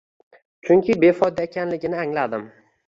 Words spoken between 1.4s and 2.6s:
ekanligini angladim’